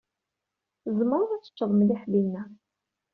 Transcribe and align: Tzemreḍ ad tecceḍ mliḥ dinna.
Tzemreḍ 0.83 1.29
ad 1.35 1.41
tecceḍ 1.43 1.71
mliḥ 1.75 2.01
dinna. 2.11 2.43